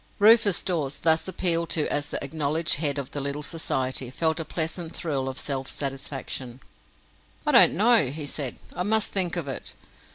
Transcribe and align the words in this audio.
Rufus 0.17 0.63
Dawes, 0.63 0.97
thus 1.01 1.27
appealed 1.27 1.69
to 1.69 1.85
as 1.93 2.09
the 2.09 2.23
acknowledged 2.23 2.77
Head 2.77 2.97
of 2.97 3.11
the 3.11 3.21
little 3.21 3.43
society, 3.43 4.09
felt 4.09 4.39
a 4.39 4.43
pleasant 4.45 4.95
thrill 4.95 5.29
of 5.29 5.37
self 5.37 5.67
satisfaction. 5.67 6.59
"I 7.45 7.51
don't 7.51 7.73
know," 7.73 8.07
he 8.07 8.25
said. 8.25 8.55
"I 8.75 8.81
must 8.81 9.11
think 9.11 9.35
of 9.35 9.47
it. 9.47 9.75